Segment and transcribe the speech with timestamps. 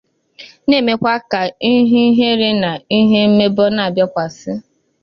[0.67, 1.41] na-emekwa ka
[1.73, 4.51] ihe ihere na ihe mmebọ na-abịakwasị